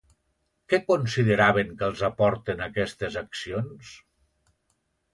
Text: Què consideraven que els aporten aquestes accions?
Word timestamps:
Què 0.71 0.79
consideraven 0.87 1.77
que 1.83 1.87
els 1.89 2.03
aporten 2.09 2.65
aquestes 2.71 3.21
accions? 3.25 3.97